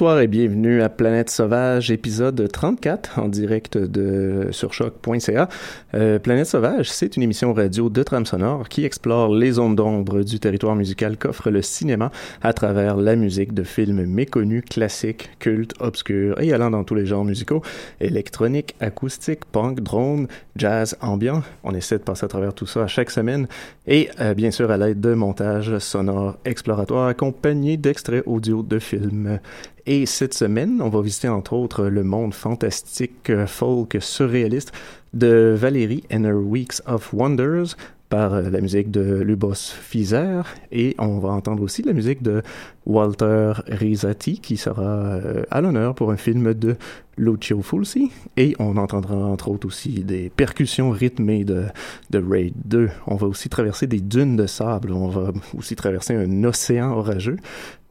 [0.00, 5.50] Bonsoir et bienvenue à Planète Sauvage, épisode 34 en direct de sur choc.ca.
[5.94, 10.22] Euh, Planète Sauvage, c'est une émission radio de trame sonore qui explore les ondes d'ombre
[10.22, 15.74] du territoire musical qu'offre le cinéma à travers la musique de films méconnus, classiques, cultes,
[15.80, 17.62] obscurs et allant dans tous les genres musicaux,
[18.00, 21.42] électronique, acoustique, punk, drone, jazz, ambiant.
[21.64, 23.48] On essaie de passer à travers tout ça à chaque semaine
[23.88, 29.40] et euh, bien sûr à l'aide de montages sonores exploratoires accompagnés d'extraits audio de films
[29.86, 34.72] et cette semaine, on va visiter entre autres le monde fantastique euh, folk surréaliste
[35.16, 37.76] de Valérie and Her Weeks of Wonders
[38.10, 42.42] par euh, la musique de Lubos Fizer et on va entendre aussi la musique de
[42.84, 46.76] Walter Rizzati qui sera euh, à l'honneur pour un film de
[47.16, 51.66] Lucio Fulci et on entendra entre autres aussi des percussions rythmées de,
[52.10, 52.90] de Raid 2.
[53.06, 57.36] On va aussi traverser des dunes de sable, on va aussi traverser un océan orageux.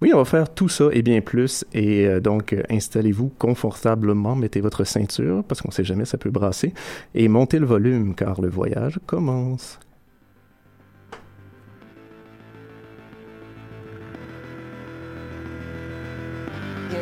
[0.01, 4.59] Oui, on va faire tout ça et bien plus et euh, donc installez-vous confortablement, mettez
[4.59, 6.73] votre ceinture parce qu'on sait jamais ça peut brasser
[7.15, 9.79] et montez le volume car le voyage commence.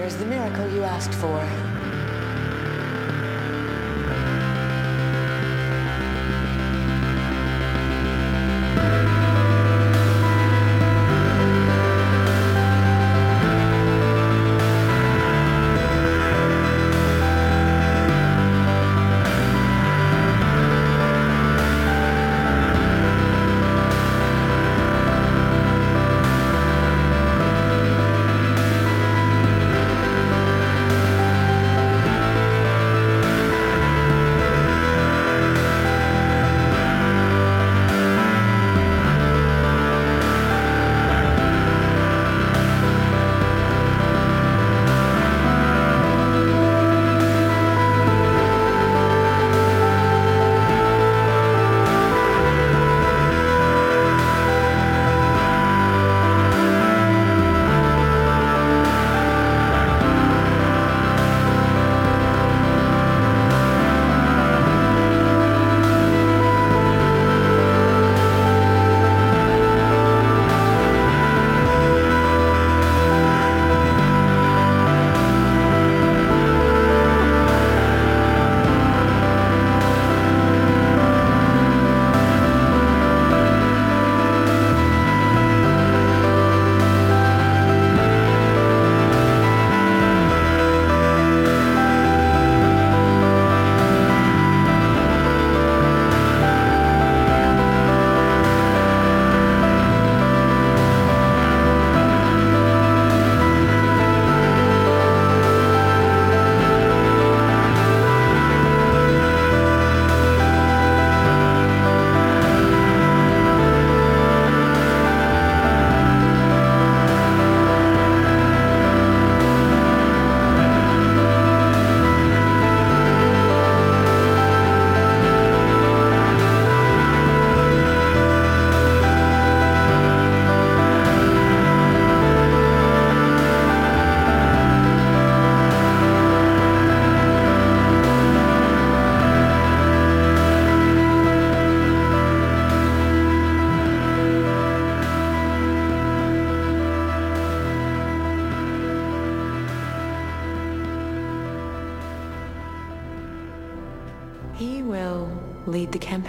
[0.08, 1.87] Here's the miracle you asked for.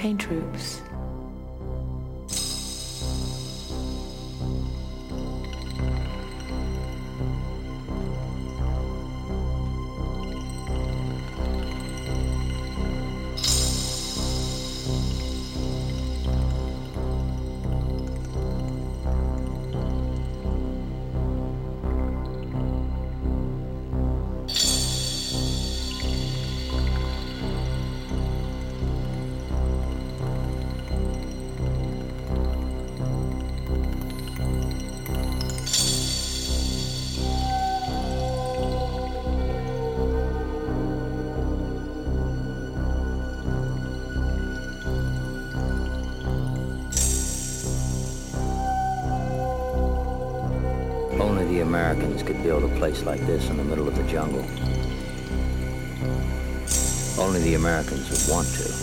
[0.09, 0.38] painter
[51.79, 54.45] Americans could build a place like this in the middle of the jungle.
[57.23, 58.78] Only the Americans would want to.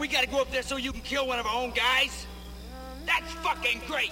[0.00, 2.26] We gotta go up there so you can kill one of our own guys.
[3.04, 4.09] That's fucking great.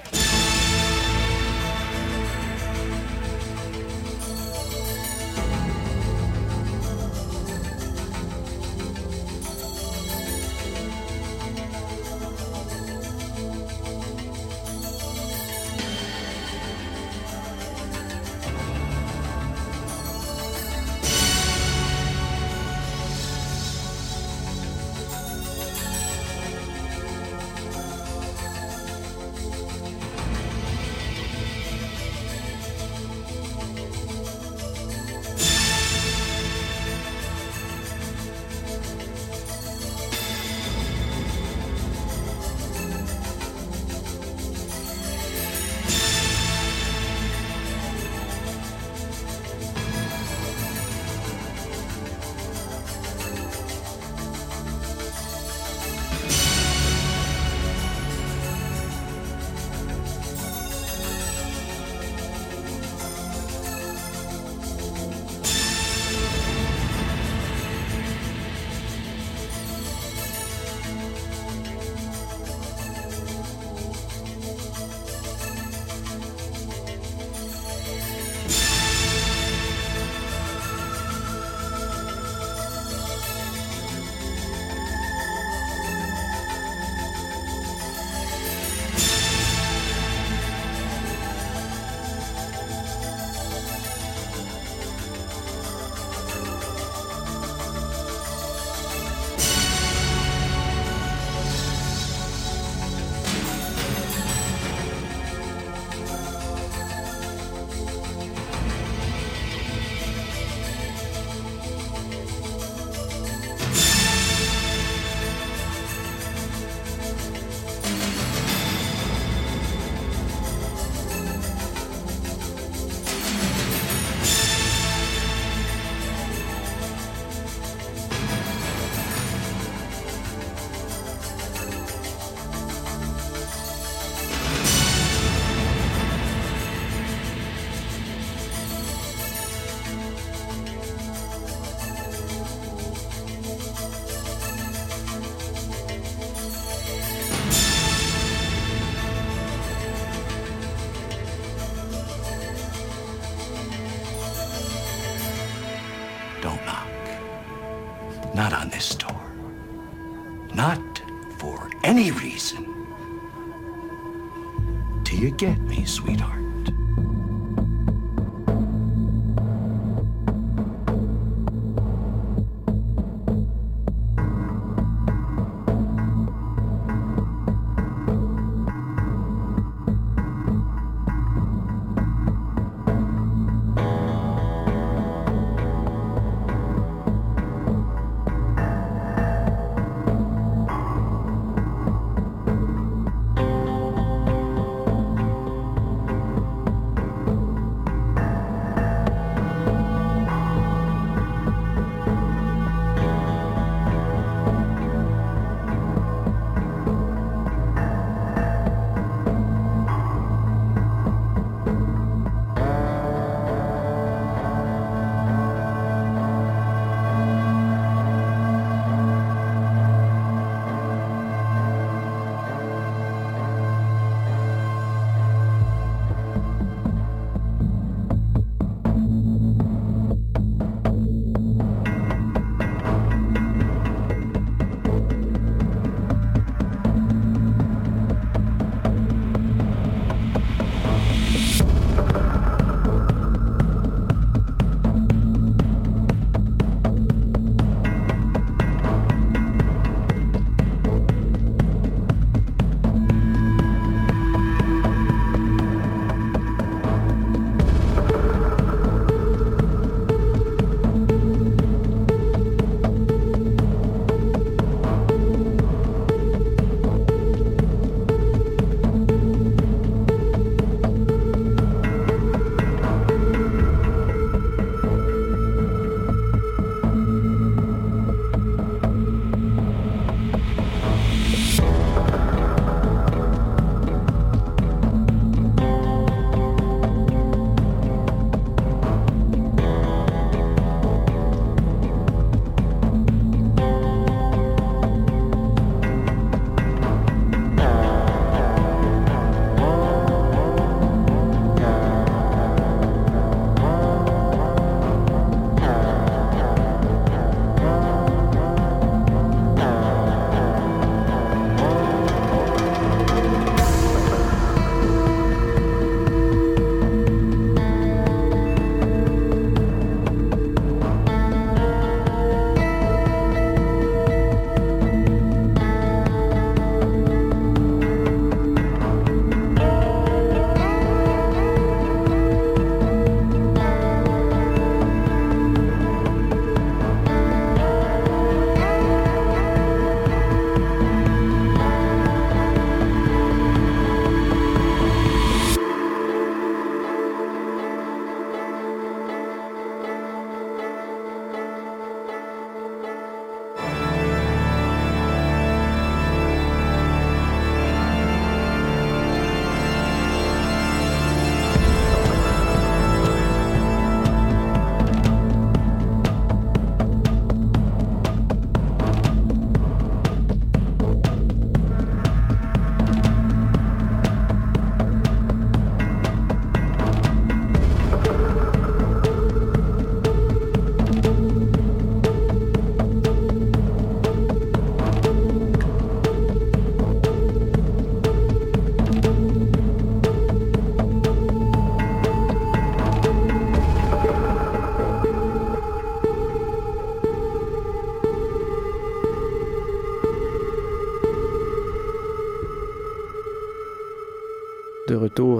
[165.84, 166.37] Sweetheart?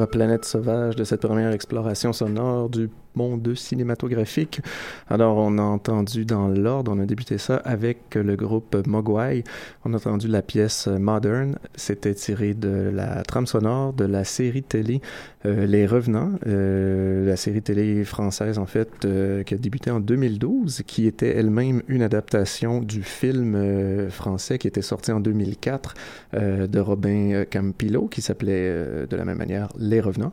[0.07, 4.61] Planète Sauvage de cette première exploration sonore du monde cinématographique.
[5.09, 9.43] Alors, on a entendu dans l'ordre, on a débuté ça avec le groupe Mogwai.
[9.85, 11.57] On a entendu la pièce Modern.
[11.75, 15.01] C'était tiré de la trame sonore de la série télé
[15.47, 20.01] euh, Les Revenants, euh, la série télé française, en fait, euh, qui a débuté en
[20.01, 25.95] 2012, qui était elle-même une adaptation du film français qui était sorti en 2004
[26.35, 30.33] euh, de Robin Campillo, qui s'appelait de la même manière Les Revenants,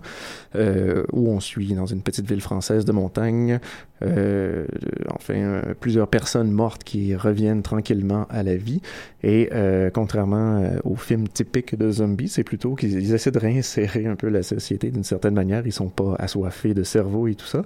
[0.55, 3.59] où on suit dans une petite ville française de montagne.
[4.01, 4.65] Euh,
[5.11, 8.81] enfin, euh, plusieurs personnes mortes qui reviennent tranquillement à la vie.
[9.25, 14.05] Et euh, contrairement euh, aux films typiques de zombies, c'est plutôt qu'ils essaient de réinsérer
[14.05, 15.65] un peu la société d'une certaine manière.
[15.65, 17.63] Ils sont pas assoiffés de cerveau et tout ça,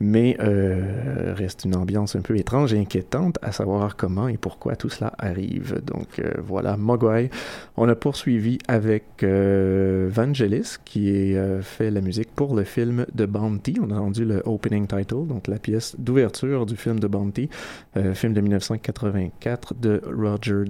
[0.00, 4.74] mais euh, reste une ambiance un peu étrange et inquiétante à savoir comment et pourquoi
[4.74, 5.82] tout cela arrive.
[5.84, 7.28] Donc voilà, Mogwai.
[7.76, 13.76] On a poursuivi avec Vangelis qui fait la musique pour le film de Bounty.
[13.82, 17.50] On a entendu le opening title, donc la pièce d'ouverture du film de Bounty,
[18.14, 20.64] film de 1984 de Roger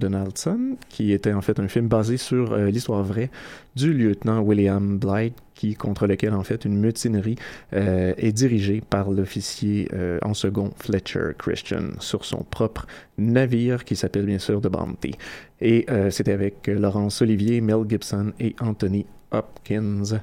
[0.89, 3.31] Qui était en fait un film basé sur euh, l'histoire vraie
[3.77, 7.37] du lieutenant William Blythe, qui contre lequel en fait une mutinerie
[7.73, 12.87] euh, est dirigée par l'officier euh, en second Fletcher Christian sur son propre
[13.19, 15.15] navire qui s'appelle bien sûr The Bounty.
[15.61, 20.19] Et c'était avec Laurence Olivier, Mel Gibson et Anthony Hopkins.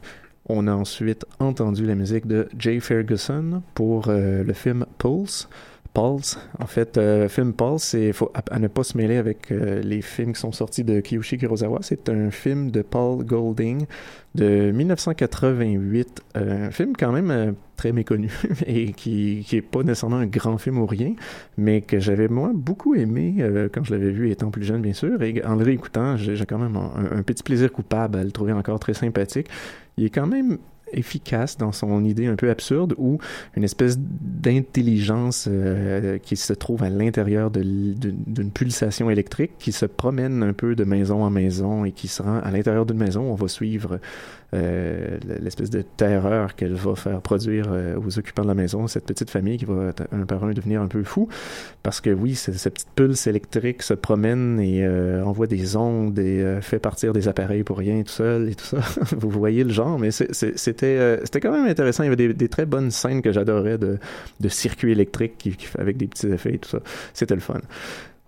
[0.48, 5.48] On a ensuite entendu la musique de Jay Ferguson pour le film Pulse.
[5.94, 6.40] Pulse.
[6.60, 10.02] En fait, euh, film Pulse, il faut à, ne pas se mêler avec euh, les
[10.02, 11.80] films qui sont sortis de Kiyoshi Kurosawa.
[11.82, 13.86] C'est un film de Paul Golding
[14.36, 16.22] de 1988.
[16.38, 18.32] Euh, un film quand même euh, très méconnu
[18.66, 21.14] et qui, qui est pas nécessairement un grand film ou rien,
[21.58, 23.36] mais que j'avais moi beaucoup aimé
[23.74, 25.22] quand je l'avais vu étant plus jeune, bien sûr.
[25.22, 28.54] Et en le réécoutant, j'ai quand même un, un petit plaisir coupable à le trouver
[28.54, 29.48] encore très sympathique.
[29.98, 30.58] Il est quand même
[30.94, 33.20] efficace dans son idée un peu absurde ou
[33.56, 40.44] une espèce d'intelligence euh, qui se trouve à l'intérieur d'une pulsation électrique qui se promène
[40.44, 43.22] un peu de maison en maison et qui se rend à l'intérieur d'une maison.
[43.32, 44.00] On va suivre
[44.52, 49.30] l'espèce de terreur qu'elle va faire produire euh, aux occupants de la maison, cette petite
[49.30, 51.28] famille qui va un par un devenir un peu fou
[51.84, 56.18] parce que oui, ce- cette petite pulse électrique se promène et euh, envoie des ondes
[56.20, 58.80] et euh, fait partir des appareils pour rien tout seul et tout ça.
[59.18, 62.04] Vous voyez le genre, mais c'était euh, c'était quand même intéressant.
[62.04, 63.98] Il y avait des, très bonnes scènes que j'adorais de,
[64.50, 66.80] circuits électriques avec des petits effets et tout ça.
[67.14, 67.60] C'était le fun.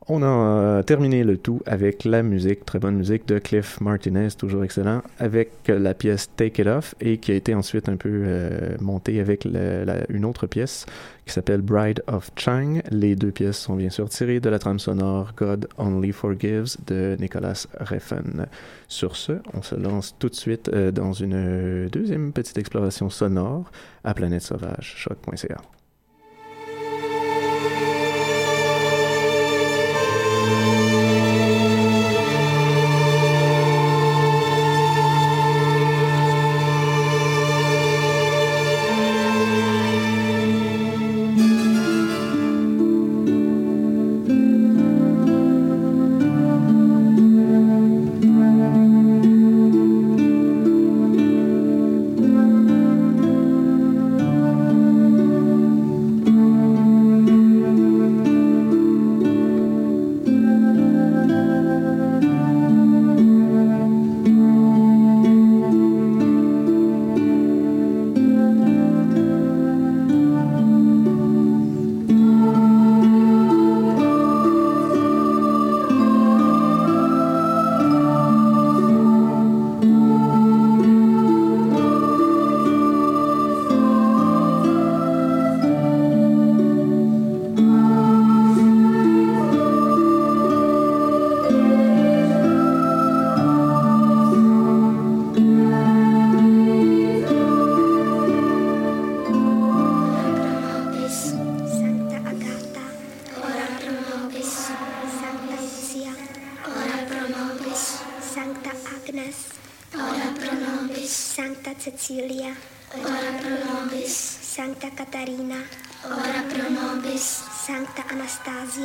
[0.07, 4.29] On a euh, terminé le tout avec la musique, très bonne musique de Cliff Martinez,
[4.35, 7.97] toujours excellent, avec euh, la pièce Take It Off et qui a été ensuite un
[7.97, 10.87] peu euh, montée avec une autre pièce
[11.27, 12.81] qui s'appelle Bride of Chang.
[12.89, 17.15] Les deux pièces sont bien sûr tirées de la trame sonore God Only Forgives de
[17.19, 18.47] Nicolas Refn.
[18.87, 23.71] Sur ce, on se lance tout de suite dans une deuxième petite exploration sonore
[24.03, 25.57] à Planète Sauvage, choc.ca.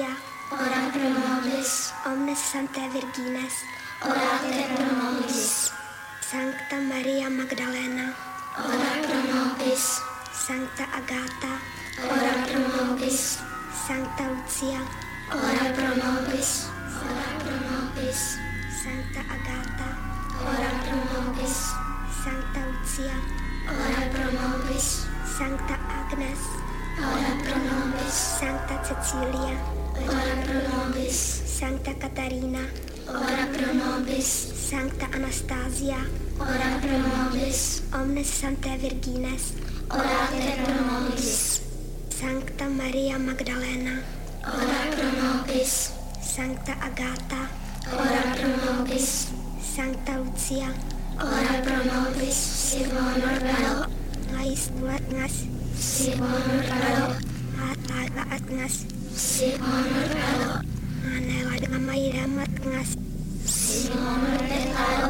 [0.07, 0.17] Anastasia,
[0.51, 3.65] ora pro nobis, omnes Sanctae Virgines,
[4.03, 5.73] orate pro nobis,
[6.21, 8.15] Sancta Maria Magdalena,
[8.59, 10.01] ora pro nobis,
[10.33, 11.59] Sancta Agata,
[12.07, 13.39] ora pro nobis,
[13.87, 14.81] Sancta Lucia,
[15.33, 16.69] ora pro nobis,
[17.03, 18.39] ora pro nobis,
[18.71, 19.89] Sancta Agata,
[20.47, 21.57] ora pro nobis,
[22.23, 23.17] Sancta Lucia,
[23.67, 25.07] ora pro nobis,
[25.39, 26.66] Sancta Agnes,
[26.99, 29.57] ora pro nobis, Sancta Cecilia,
[30.09, 32.65] ora pro nobis, Sancta Catarina,
[33.09, 34.27] ora pro nobis,
[34.71, 35.99] Sancta Anastasia,
[36.41, 39.53] ora pro nobis, omnes Sanctae Virgines,
[39.91, 41.61] orate pro nobis.
[42.09, 44.03] Sancta Maria Magdalena,
[44.45, 45.93] ora pro nobis.
[46.21, 47.49] Sancta Agatha,
[47.93, 49.29] ora pro nobis.
[49.61, 50.73] Sancta Lucia,
[51.21, 52.77] ora pro nobis.
[54.33, 55.45] Lais Duat Ngas,
[55.85, 57.07] శివములలో
[58.37, 58.75] atmas
[59.17, 60.61] Simonulado
[61.05, 62.91] Manewadamairamatmas
[63.45, 65.09] Simonulado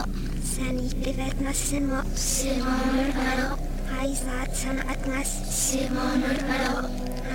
[0.53, 3.59] Sanipivetmas Simo Simonulado
[4.01, 6.75] Aizatsam atmas Simonulado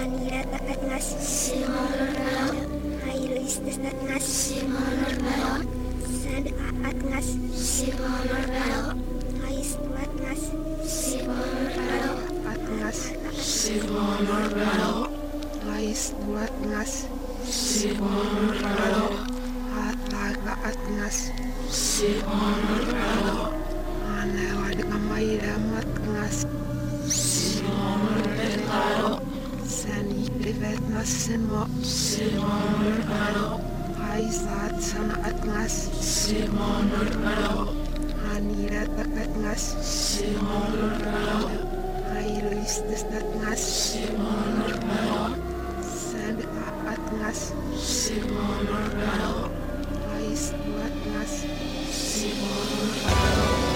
[0.01, 2.47] Anirata atmas Simonulado
[3.11, 5.51] Ailistis atmas Simonulado
[6.21, 6.51] Sanda
[6.89, 7.27] atmas
[7.73, 8.81] Simonulado
[9.47, 10.41] Aisvatmas
[10.87, 15.09] Simonulado nas Simonarado
[15.67, 17.07] Lais nuat nas
[17.45, 19.07] Simonarado
[19.87, 21.31] Atlaga at nas
[21.69, 23.53] Simonarado
[24.19, 26.45] Anewa Dikamai Remat Ngas
[27.07, 29.21] Simonarado
[29.65, 33.61] Sani privet nas sinmo Simonarado
[34.11, 37.71] Aizat sana at nas Simonarado
[38.35, 41.30] Anira takat nas Simonarado
[42.71, 43.59] Sesnes Atlas.
[43.59, 45.35] Simonar Bell.
[45.83, 46.37] Sen
[46.87, 47.53] Atlas.
[47.75, 49.51] Simonar Bell.
[50.15, 50.53] Ais
[50.85, 51.33] Atlas.
[51.91, 53.70] Simonar Bell.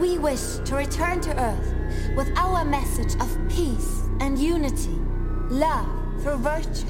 [0.00, 1.74] We wish to return to Earth
[2.16, 4.98] with our message of peace and unity,
[5.50, 5.86] love
[6.22, 6.86] through virtue.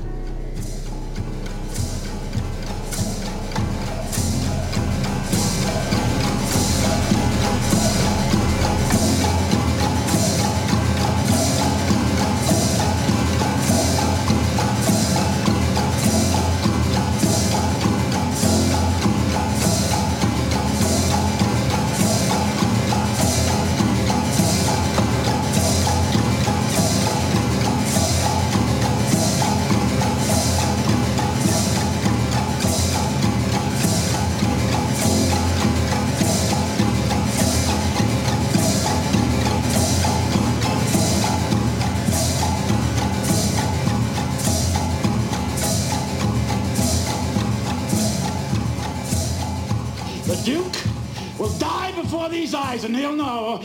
[52.80, 52.94] poison.
[52.94, 53.60] He'll know.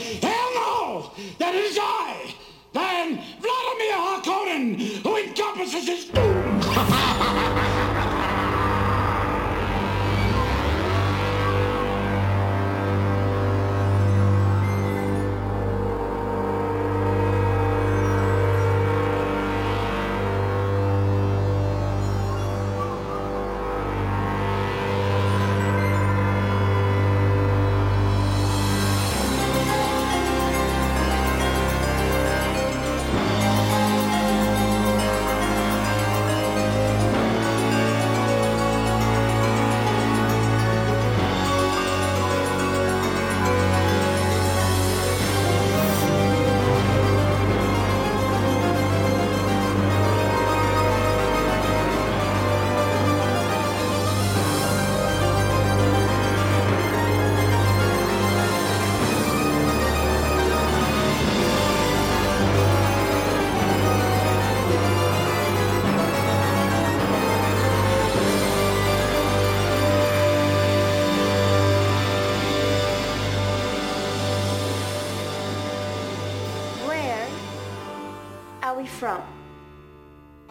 [78.95, 79.21] From?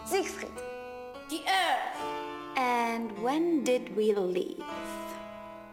[0.05, 0.53] Siegfried.
[1.31, 1.99] The Earth.
[2.57, 4.63] And when did we leave?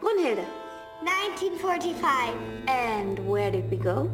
[0.00, 0.46] Brunhilde.
[1.02, 2.34] 1945.
[2.68, 4.10] And where did we go?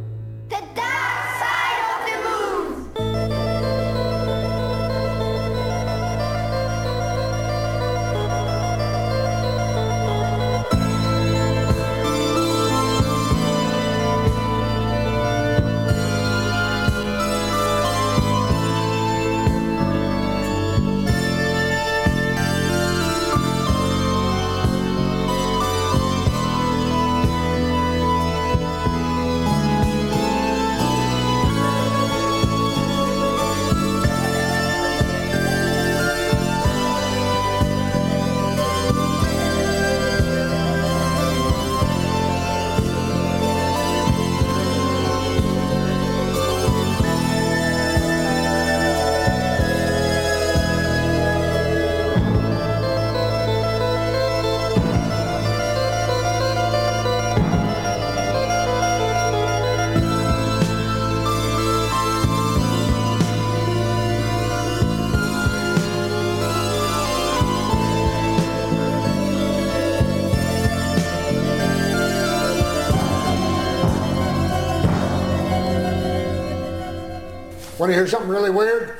[77.78, 78.92] Want to hear something really weird?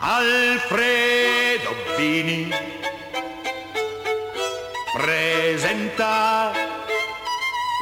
[0.00, 2.50] Alfredo Vini
[4.96, 6.50] presenta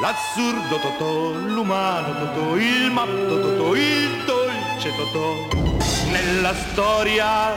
[0.03, 5.35] l'assurdo Totò, l'umano Totò, il matto Totò, il dolce Totò.
[6.11, 7.53] Nella storia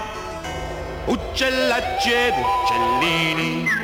[1.05, 3.82] uccellacci ed uccellini,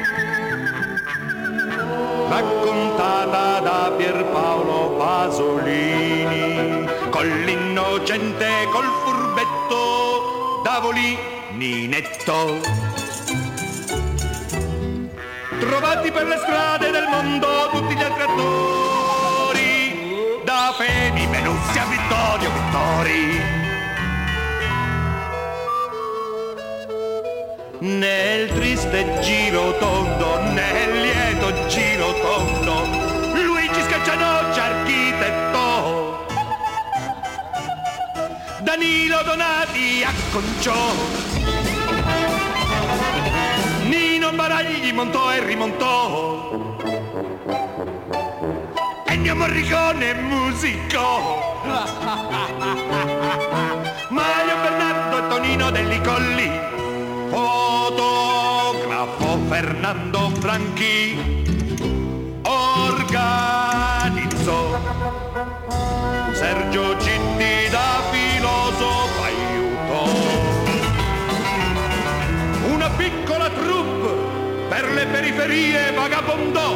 [2.29, 12.61] raccontata da Pierpaolo Pasolini, con l'innocente, col furbetto, Davolini netto.
[15.59, 19.65] Trovati per le strade del mondo tutti gli altri attori,
[20.45, 23.58] da Feni, Menuzzi a Vittorio Vittori.
[27.81, 32.85] Nel triste giro tondo, nel lieto giro tondo,
[33.41, 36.25] Luigi Scaccianoci architetto,
[38.59, 40.91] Danilo Donati acconciò,
[43.83, 46.75] Nino Baragli montò e rimontò,
[49.05, 51.61] Ennio Morricone musicò,
[54.09, 56.68] Mario Bernardo e Tonino Delli Colli,
[59.49, 61.17] Fernando Franchi
[62.43, 63.49] organizzò
[66.33, 70.03] Sergio Citti da filosofo aiutò
[72.73, 74.13] una piccola troupe
[74.69, 76.75] per le periferie vagabondò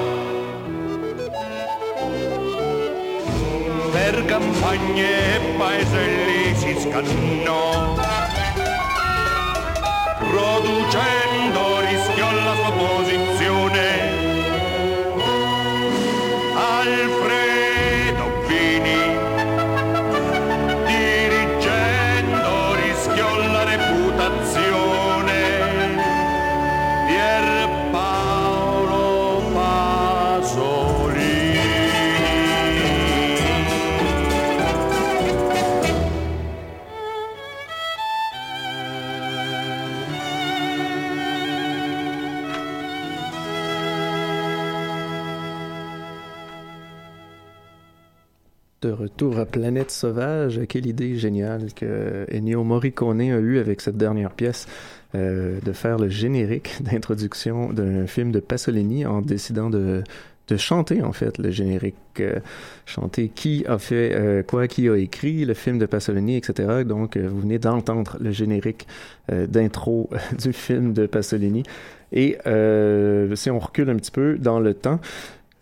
[3.92, 8.23] per campagne e paeselli si scannò
[10.34, 14.03] producendo rischiò la sua posizione.
[49.14, 54.32] Retour à Planète Sauvage, quelle idée géniale que Ennio Morricone a eue avec cette dernière
[54.32, 54.68] pièce
[55.14, 60.04] euh, de faire le générique d'introduction d'un film de Pasolini en décidant de,
[60.48, 62.40] de chanter en fait le générique, euh,
[62.88, 66.84] chanter qui a fait euh, quoi, qui a écrit le film de Pasolini, etc.
[66.84, 68.88] Donc euh, vous venez d'entendre le générique
[69.30, 70.10] d'intro
[70.44, 71.62] du film de Pasolini.
[72.12, 72.38] Et
[73.36, 75.00] si on recule un petit peu dans le temps,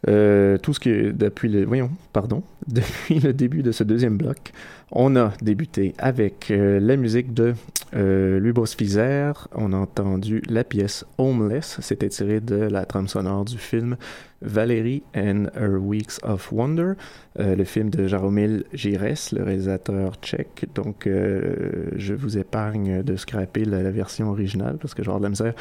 [0.08, 1.68] euh, tout ce que depuis le
[2.12, 4.52] pardon depuis le début de ce deuxième bloc
[4.92, 7.54] on a débuté avec euh, la musique de
[7.96, 9.48] euh, Lubos Fizer.
[9.56, 11.78] On a entendu la pièce Homeless.
[11.82, 13.96] C'était tiré de la trame sonore du film
[14.42, 16.94] Valerie and Her Weeks of Wonder
[17.40, 20.66] euh, le film de Jaromil Gires le réalisateur tchèque.
[20.76, 25.54] Donc je vous épargne de scraper la, version originale parce que genre de la misère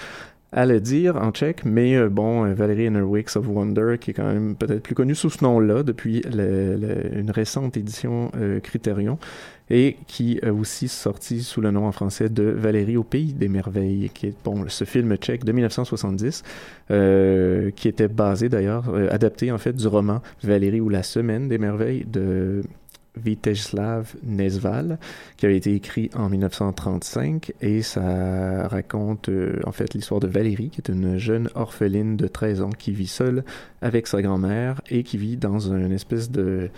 [0.52, 4.14] à le dire en tchèque, mais euh, bon, euh, her Weeks of Wonder, qui est
[4.14, 9.18] quand même peut-être plus connu sous ce nom-là depuis une récente édition euh, Criterion,
[9.72, 13.48] et qui a aussi sorti sous le nom en français de Valérie au pays des
[13.48, 16.42] merveilles, qui est bon, ce film tchèque de 1970,
[16.90, 21.58] euh, qui était basé d'ailleurs, adapté en fait du roman Valérie ou la semaine des
[21.58, 22.62] merveilles de
[23.24, 24.98] Viteslav Nesval,
[25.36, 30.70] qui avait été écrit en 1935 et ça raconte euh, en fait l'histoire de Valérie,
[30.70, 33.44] qui est une jeune orpheline de 13 ans qui vit seule
[33.82, 36.70] avec sa grand-mère et qui vit dans une espèce de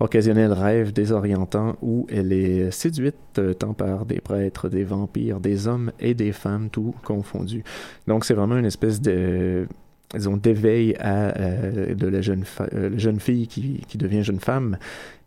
[0.00, 5.68] occasionnel rêve désorientant où elle est séduite euh, tant par des prêtres, des vampires, des
[5.68, 7.62] hommes et des femmes, tout confondu.
[8.06, 9.66] Donc c'est vraiment une espèce de
[10.14, 14.40] disons, d'éveil à euh, de la jeune, euh, la jeune fille qui, qui devient jeune
[14.40, 14.78] femme.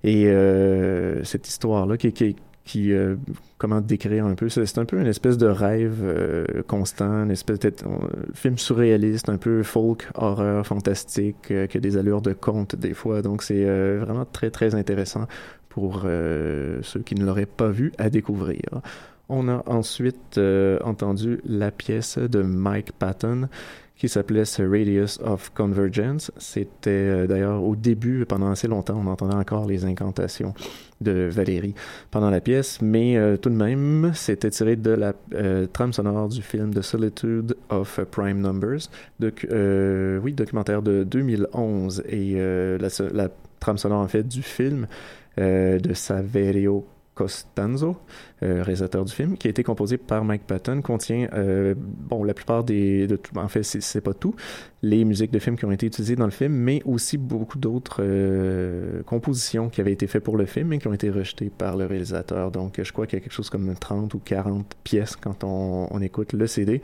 [0.03, 2.35] Et euh, cette histoire-là qui, qui,
[2.67, 3.15] qui euh,
[3.57, 7.59] comment décrire un peu, c'est un peu une espèce de rêve euh, constant, une espèce
[7.59, 12.33] de euh, film surréaliste, un peu folk, horreur, fantastique, euh, qui a des allures de
[12.33, 13.21] conte des fois.
[13.21, 13.65] Donc c'est
[13.97, 15.25] vraiment très très intéressant
[15.69, 18.81] pour ceux qui ne l'auraient pas vu à découvrir.
[19.29, 20.39] On a ensuite
[20.83, 23.47] entendu la pièce de Mike Patton
[23.97, 26.31] qui s'appelait The Radius of Convergence.
[26.37, 30.53] C'était euh, d'ailleurs au début, pendant assez longtemps, on entendait encore les incantations
[31.01, 31.73] de Valérie
[32.11, 36.29] pendant la pièce, mais euh, tout de même, c'était tiré de la euh, trame sonore
[36.29, 42.35] du film The Solitude of Prime Numbers, doc- euh, oui, documentaire de 2011, et
[42.79, 43.29] la, la
[43.59, 44.87] trame sonore en fait du film
[45.37, 46.85] de Saverio
[47.17, 47.97] Costanzo,
[48.43, 52.35] euh, réalisateur du film, qui a été composé par Mike Patton, contient, euh, bon, la
[52.35, 54.35] plupart des, en fait, c'est pas tout,
[54.83, 58.01] les musiques de films qui ont été utilisées dans le film, mais aussi beaucoup d'autres
[58.01, 61.75] euh, compositions qui avaient été faites pour le film et qui ont été rejetées par
[61.75, 62.51] le réalisateur.
[62.51, 65.99] Donc, je crois qu'il y a quelque chose comme 30 ou 40 pièces quand on
[66.01, 66.81] écoute le CD.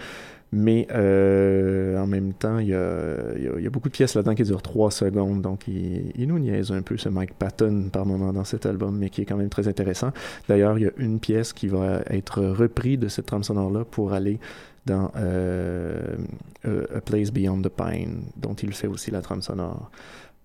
[0.56, 4.92] Mais euh, en même temps, il y a, beaucoup de pièces là-dedans qui durent 3
[4.92, 5.42] secondes.
[5.42, 9.10] Donc, il, nous niaise un peu ce Mike Patton par moment dans cet album, mais
[9.10, 10.12] qui est quand même très intéressant.
[10.48, 14.14] D'ailleurs, il y a une pièce qui va être reprise de cette trame sonore-là pour
[14.14, 14.40] aller
[14.86, 16.18] dans euh,
[16.64, 19.90] A a Place Beyond the Pine, dont il fait aussi la trame sonore.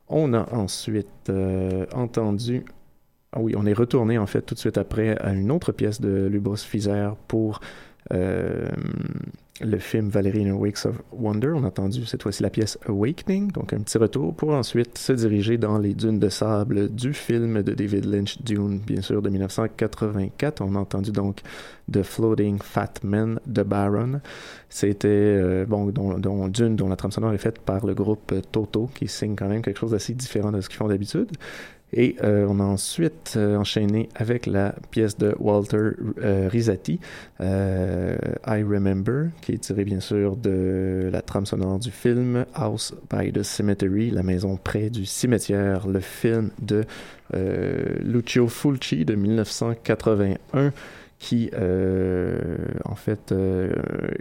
[0.08, 2.64] On a ensuite euh, entendu.
[3.32, 6.00] Ah oui, on est retourné en fait tout de suite après à une autre pièce
[6.00, 11.52] de Lubos Fizer pour euh, le film Valerie in a Weeks of Wonder.
[11.54, 15.12] On a entendu cette fois-ci la pièce Awakening, donc un petit retour pour ensuite se
[15.12, 19.28] diriger dans les dunes de sable du film de David Lynch, Dune, bien sûr, de
[19.28, 20.62] 1984.
[20.62, 21.40] On a entendu donc
[21.90, 24.20] The Floating Fat Man de Baron.
[24.68, 28.40] C'était, euh, bon, dont, Dune, dont la trame sonore est faite par le groupe euh,
[28.52, 31.30] Toto, qui signe quand même quelque chose d'assez différent de ce qu'ils font d'habitude.
[31.92, 37.00] Et euh, on a ensuite euh, enchaîné avec la pièce de Walter euh, Rizzati,
[37.40, 38.16] euh,
[38.46, 43.32] I Remember, qui est tirée bien sûr de la trame sonore du film House by
[43.32, 46.84] the Cemetery, la maison près du cimetière, le film de
[48.02, 50.72] Lucio Fulci de 1981
[51.18, 51.50] qui,
[52.84, 53.34] en fait,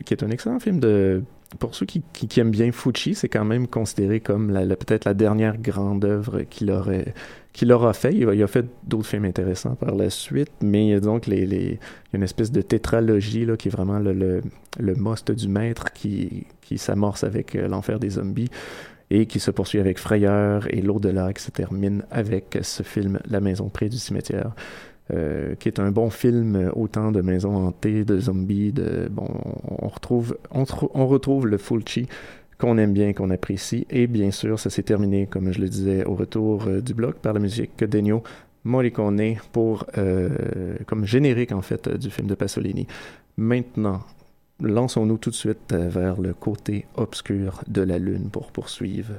[0.06, 1.24] qui est un excellent film de.
[1.60, 2.04] Pour ceux qui,
[2.42, 7.14] aiment bien Fucci, c'est quand même considéré comme peut-être la dernière grande œuvre qu'il aurait
[7.58, 8.14] qu'il aura fait.
[8.14, 11.00] Il, a- fait d'autres films intéressants par la suite, mais il y a
[12.14, 16.78] une espèce de tétralogie là, qui est vraiment le, le, must du maître qui, qui
[16.78, 18.50] s'amorce avec euh, l'enfer des zombies
[19.10, 23.40] et qui se poursuit avec Frayeur et l'au-delà qui se termine avec ce film La
[23.40, 24.52] maison près du cimetière.
[25.14, 29.30] euh, qui est un bon film euh, autant de maisons hantées, de zombies, de bon,
[29.68, 32.08] on retrouve, on, trou- on retrouve le Fulci
[32.58, 36.06] qu'on aime bien, qu'on apprécie, et bien sûr, ça s'est terminé, comme je le disais,
[36.06, 38.24] au retour euh, du bloc par la musique d'Ennio
[38.64, 42.88] Morricone pour euh, comme générique en fait du film de Pasolini.
[43.38, 44.02] Maintenant,
[44.62, 49.14] lançons-nous tout de suite euh, vers le côté obscur de la Lune pour poursuivre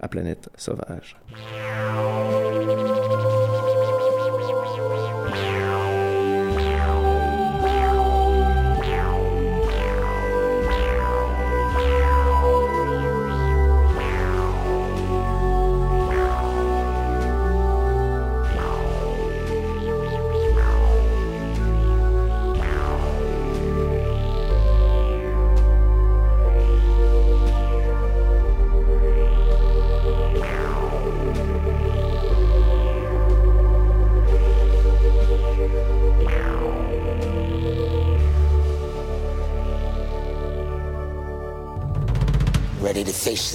[0.00, 1.16] à Planète Sauvage.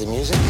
[0.01, 0.40] The music?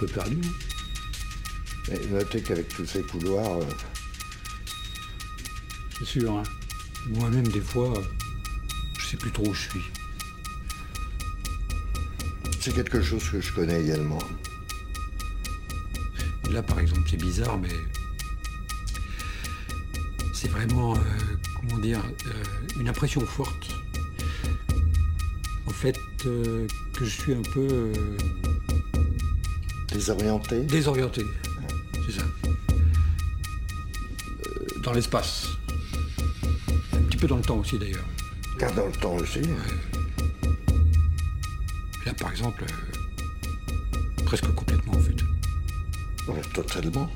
[0.00, 0.40] Peu perdue.
[1.88, 3.64] Mais notez qu'avec tous ces couloirs, euh,
[5.98, 6.42] C'est sûr, hein.
[7.08, 7.92] Moi-même, des fois,
[8.98, 9.80] je sais plus trop où je suis.
[12.60, 14.18] c'est quelque chose que je connais également.
[16.50, 17.74] Là, par exemple, c'est bizarre, mais
[20.34, 21.00] c'est vraiment, euh,
[21.56, 23.68] comment dire, euh, une impression forte.
[25.66, 26.66] En fait, que
[27.00, 27.92] je suis un peu
[29.92, 31.22] Désorienté désorienté.
[32.06, 32.24] C'est ça.
[34.46, 35.48] Euh, dans l'espace.
[36.92, 38.04] Un petit peu dans le temps aussi, d'ailleurs.
[38.58, 39.40] Car dans le temps aussi.
[42.06, 46.30] Là, par exemple, euh, presque complètement, en fait.
[46.30, 47.10] Ouais, totalement.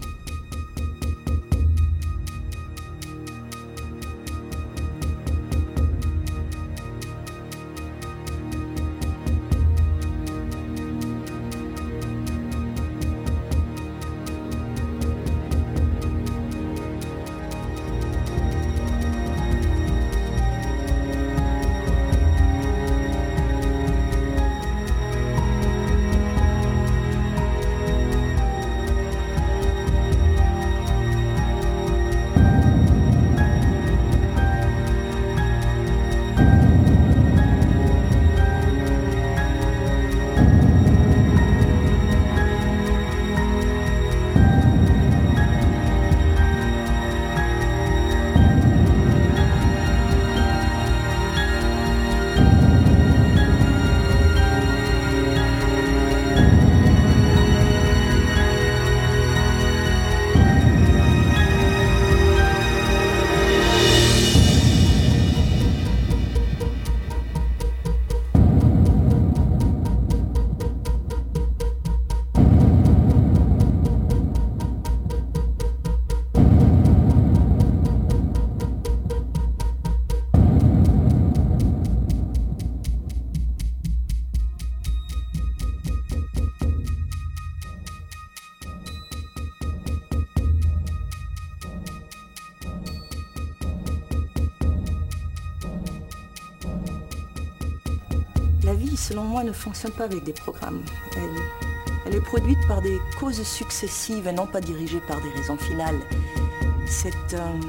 [98.97, 100.83] Selon moi, ne fonctionne pas avec des programmes.
[101.17, 101.31] Elle,
[102.07, 105.99] elle est produite par des causes successives et non pas dirigée par des raisons finales.
[106.87, 107.61] Cette euh,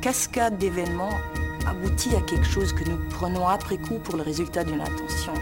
[0.00, 1.16] cascade d'événements
[1.66, 5.34] aboutit à quelque chose que nous prenons après coup pour le résultat d'une intention.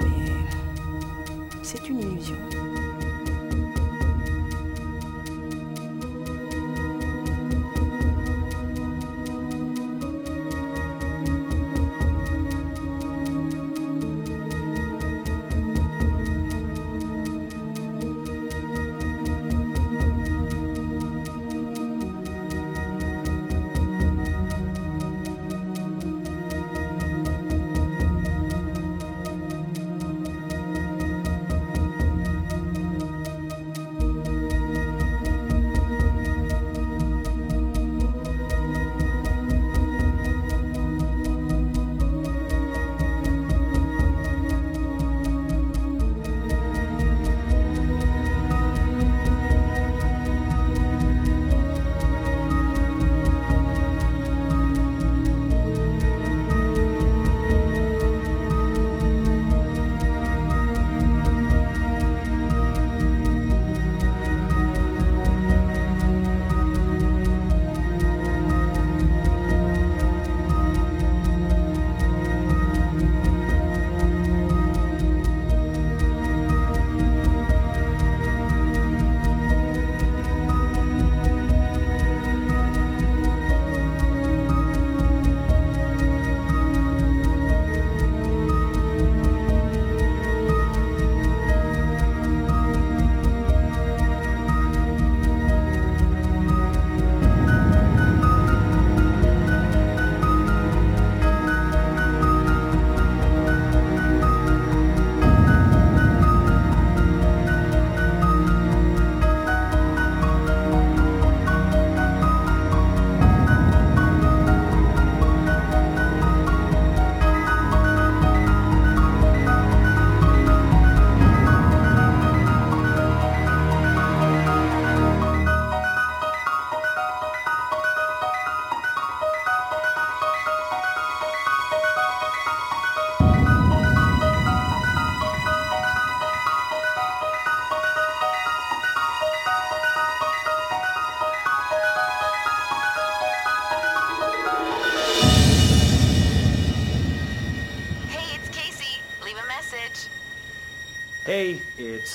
[0.00, 0.32] Mais
[1.62, 2.36] c'est une illusion.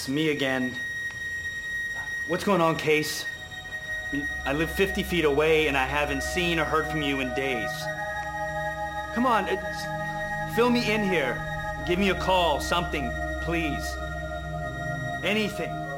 [0.09, 0.75] Me again.
[2.27, 3.25] What's going on, Case?
[4.45, 7.69] I, live 50 feet away and I haven't seen or heard from you in days.
[9.13, 11.37] Come on, uh, fill me in here.
[11.85, 13.95] Give me a call, something, please.
[15.23, 15.88] Anything.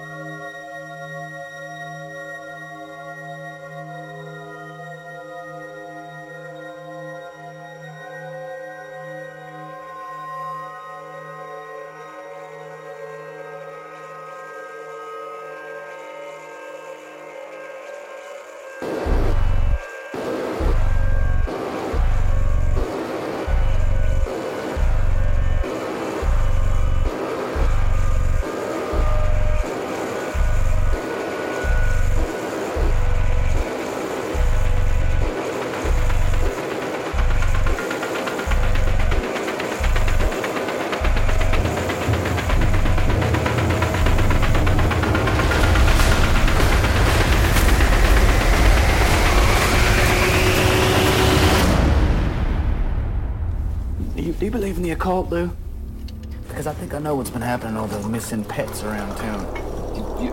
[57.12, 59.46] Know what's been happening to all the missing pets around town.
[59.94, 60.32] You, you...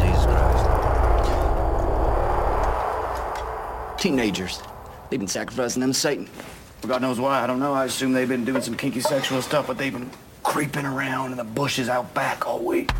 [0.00, 0.64] Jesus Christ.
[4.02, 4.60] Teenagers.
[5.08, 6.28] They've been sacrificing them to Satan.
[6.84, 7.74] God knows why, I don't know.
[7.74, 10.10] I assume they've been doing some kinky sexual stuff, but they've been
[10.42, 12.90] creeping around in the bushes out back all week.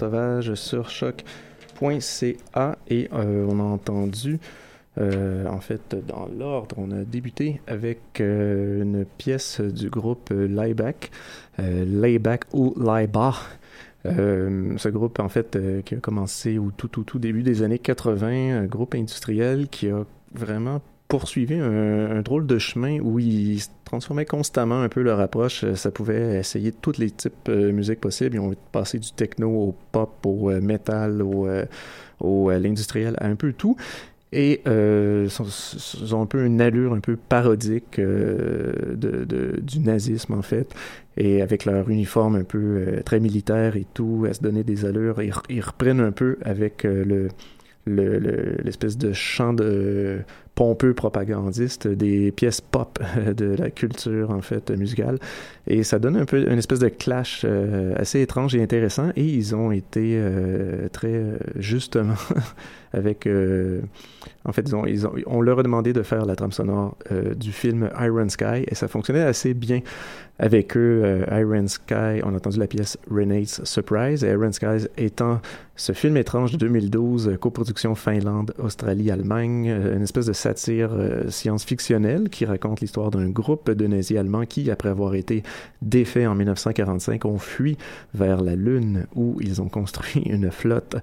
[0.00, 4.38] Sauvage sur choc.ca et euh, on a entendu,
[4.96, 11.10] euh, en fait, dans l'ordre, on a débuté avec euh, une pièce du groupe Layback,
[11.58, 13.34] Layback ou Layba.
[14.06, 18.56] ce groupe, en fait, qui a commencé au tout, tout, tout début des années 80,
[18.56, 24.24] un groupe industriel qui a vraiment poursuivi un, un, drôle de chemin où ils transformaient
[24.24, 25.64] constamment un peu leur approche.
[25.74, 28.36] Ça pouvait essayer tous les types de musique possibles.
[28.36, 31.48] Ils ont passé du techno au pop, au metal, au,
[32.20, 33.76] au l'industriel, à un peu tout.
[34.32, 38.72] et euh, sont un peu une allure un peu parodique euh,
[39.60, 40.72] du nazisme en fait
[41.16, 44.84] et avec leur uniforme un peu euh, très militaire et tout à se donner des
[44.84, 47.28] allures ils, reprennent un peu avec euh, le
[47.86, 50.20] l'espèce le, de chant de
[50.60, 52.98] pompeux propagandiste des pièces pop
[53.34, 55.18] de la culture en fait musicale.
[55.66, 59.08] Et ça donne un peu une espèce de clash euh, assez étrange et intéressant.
[59.16, 62.12] Et ils ont été euh, très euh, justement
[62.92, 63.80] avec euh,
[64.44, 66.96] en fait ils ont, ils ont, on leur a demandé de faire la trame sonore
[67.12, 69.80] euh, du film Iron Sky et ça fonctionnait assez bien.
[70.42, 74.24] Avec eux euh, Iron Sky on a entendu la pièce Renee's Surprise.
[74.24, 75.40] Et Iron Sky étant
[75.76, 80.90] ce film étrange de 2012 coproduction Finlande Australie Allemagne une espèce de satire
[81.28, 85.42] science-fictionnelle qui raconte l'histoire d'un groupe de nazis allemands qui après avoir été
[85.82, 87.78] défaits en 1945 ont fui
[88.14, 90.96] vers la lune où ils ont construit une flotte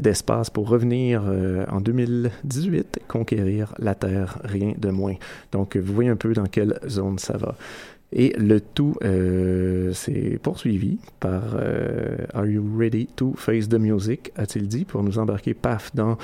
[0.00, 5.14] d'espace pour revenir euh, en 2018 conquérir la Terre, rien de moins.
[5.52, 7.56] Donc, vous voyez un peu dans quelle zone ça va.
[8.12, 14.32] Et le tout euh, s'est poursuivi par euh, Are You Ready to Face the Music
[14.36, 16.16] a-t-il dit, pour nous embarquer paf dans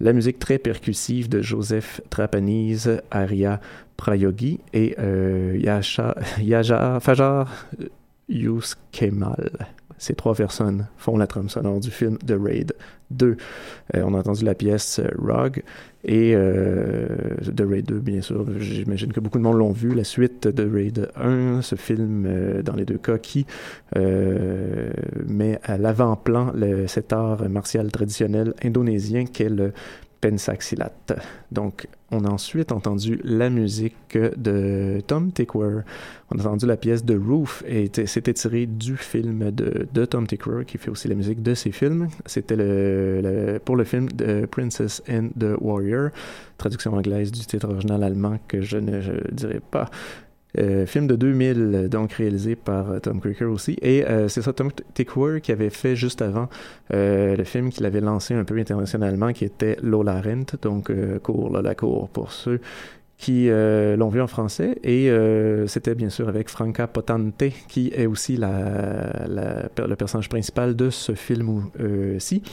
[0.00, 3.60] la musique très percussive de Joseph Trapanese, Aria
[3.96, 7.66] Prayogi et euh, Yasha, Yaja, Fajar
[8.92, 9.50] Kemal
[9.98, 12.72] ces trois personnes font la trame sonore du film The Raid
[13.10, 13.36] 2.
[13.96, 15.62] Euh, on a entendu la pièce euh, Rogue
[16.04, 17.08] et euh,
[17.44, 18.46] The Raid 2, bien sûr.
[18.58, 19.94] J'imagine que beaucoup de monde l'ont vu.
[19.94, 23.46] La suite de Raid 1, ce film, dans les deux cas, qui
[23.96, 26.52] met à l'avant-plan
[26.86, 29.72] cet art martial traditionnel indonésien qu'est le
[30.20, 30.92] pensaxilat.
[31.52, 35.80] Donc, on a ensuite entendu la musique de Tom Tickwer.
[36.30, 40.64] On a entendu la pièce de Roof et c'était tiré du film de, Tom Tickwer
[40.66, 42.08] qui fait aussi la musique de ses films.
[42.26, 46.10] C'était le, pour le film de Princess and the Warrior,
[46.56, 49.90] traduction anglaise du titre original allemand que je ne pas.
[50.56, 53.76] Euh, film de 2000, donc réalisé par euh, Tom Creaker aussi.
[53.82, 56.48] Et euh, c'est ça, Tom Tickwer qui avait fait juste avant
[56.90, 60.90] le film qu'il avait lancé un peu internationalement, qui était Lola Rent, donc
[61.22, 62.60] cours, là, la cour pour ceux
[63.18, 64.78] qui l'ont vu en français.
[64.82, 65.12] Et
[65.66, 72.42] c'était bien sûr avec Franca Potente, qui est aussi le personnage principal de ce film-ci.
[72.44, 72.50] Euh,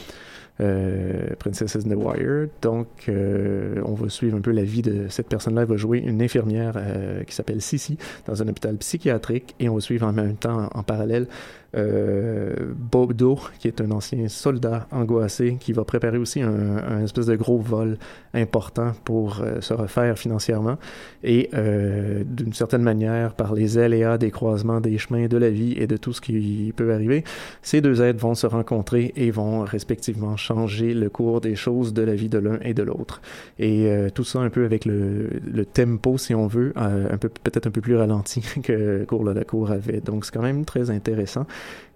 [0.57, 2.47] Princess in the Wire.
[2.61, 5.63] Donc, euh, on va suivre un peu la vie de cette personne-là.
[5.63, 9.75] Elle va jouer une infirmière euh, qui s'appelle Sissi dans un hôpital psychiatrique et on
[9.75, 11.27] va suivre en même temps, en parallèle,
[11.75, 17.25] euh, Bodo, qui est un ancien soldat angoissé, qui va préparer aussi un, un espèce
[17.25, 17.97] de gros vol
[18.33, 20.77] important pour euh, se refaire financièrement.
[21.23, 25.73] Et euh, d'une certaine manière, par les aléas des croisements des chemins de la vie
[25.77, 27.23] et de tout ce qui peut arriver,
[27.61, 32.01] ces deux êtres vont se rencontrer et vont respectivement changer le cours des choses de
[32.01, 33.21] la vie de l'un et de l'autre.
[33.59, 37.17] Et euh, tout ça un peu avec le, le tempo, si on veut, euh, un
[37.17, 40.01] peu peut-être un peu plus ralenti que Cour la Cour avait.
[40.01, 41.45] Donc c'est quand même très intéressant.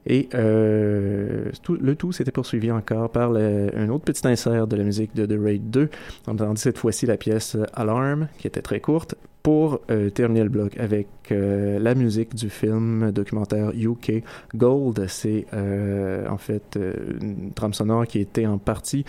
[0.05, 5.15] Et euh, le tout s'était poursuivi encore par un autre petit insert de la musique
[5.15, 5.89] de The Raid 2.
[6.27, 10.43] On a entendu cette fois-ci la pièce Alarm, qui était très courte, pour euh, terminer
[10.43, 14.23] le bloc avec euh, la musique du film documentaire UK
[14.55, 15.05] Gold.
[15.07, 16.77] C'est euh, en fait
[17.21, 19.05] une trame sonore qui était en partie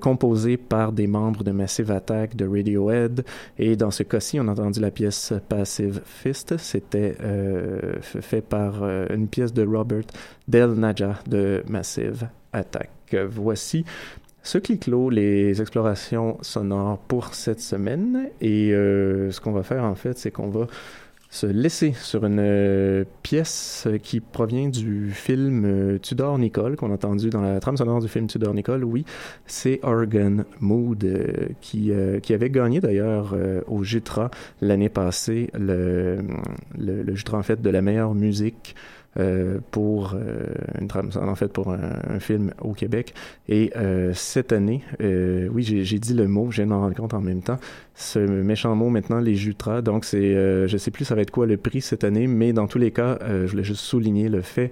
[0.00, 3.24] composée par des membres de Massive Attack de Radiohead.
[3.58, 6.56] Et dans ce cas-ci, on a entendu la pièce Passive Fist.
[6.58, 7.16] C'était
[8.02, 10.04] fait par une pièce de Robert
[10.46, 12.90] Del Naja de Massive Attack.
[13.30, 13.84] Voici
[14.48, 18.30] ce qui clôt les explorations sonores pour cette semaine.
[18.40, 20.68] Et euh, ce qu'on va faire, en fait, c'est qu'on va
[21.28, 26.94] se laisser sur une euh, pièce qui provient du film euh, Tudor Nicole, qu'on a
[26.94, 28.84] entendu dans la trame sonore du film Tudor Nicole.
[28.84, 29.04] Oui,
[29.44, 31.06] c'est Organ Mood,
[31.60, 31.92] qui,
[32.22, 33.36] qui avait gagné d'ailleurs
[33.66, 34.30] au Jutra
[34.62, 36.20] l'année passée, le,
[36.78, 38.74] le, en fait, de la meilleure musique
[39.70, 40.46] pour euh,
[40.80, 43.14] une trame en fait pour un, un, film au Québec.
[43.48, 46.94] Et euh, cette année euh, oui j'ai dit le mot je viens de m'en rendre
[46.94, 47.58] compte en même temps.
[47.94, 49.82] Ce méchant mot maintenant les jutras.
[49.82, 50.34] Donc c'est
[50.68, 52.90] je sais plus ça va être quoi le prix cette année mais dans tous les
[52.90, 54.70] cas je voulais juste souligner le fait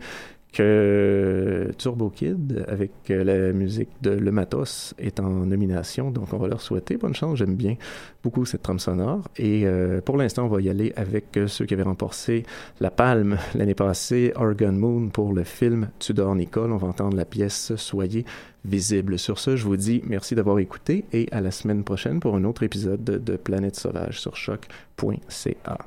[0.52, 6.10] que Turbo Kid, avec la musique de Le Matos, est en nomination.
[6.10, 7.38] Donc, on va leur souhaiter bonne chance.
[7.38, 7.76] J'aime bien
[8.22, 9.28] beaucoup cette trame sonore.
[9.36, 12.44] Et euh, pour l'instant, on va y aller avec ceux qui avaient remporté
[12.80, 16.72] la palme l'année passée, Organ Moon, pour le film Tudor Nicole.
[16.72, 18.24] On va entendre la pièce Soyez
[18.64, 19.18] visible.
[19.18, 22.44] Sur ce, je vous dis merci d'avoir écouté et à la semaine prochaine pour un
[22.44, 25.78] autre épisode de Planète Sauvage sur choc.ca.